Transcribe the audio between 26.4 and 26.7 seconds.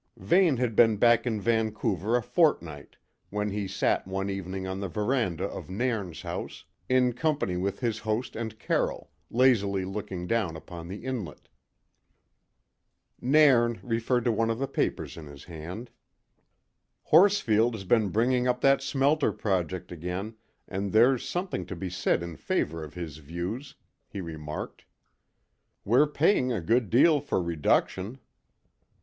a